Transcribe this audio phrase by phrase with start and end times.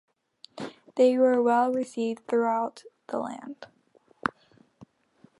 [0.95, 3.67] They were well received throughout the land.